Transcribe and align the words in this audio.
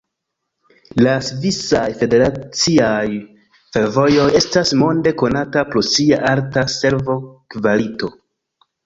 La 1.07 1.11
Svisaj 1.25 1.89
Federaciaj 1.99 3.09
Fervojoj 3.77 4.25
estas 4.39 4.71
monde 4.85 5.13
konata 5.23 5.63
pro 5.75 5.85
sia 5.91 6.19
alta 6.31 6.65
servo-kvalito. 6.79 8.11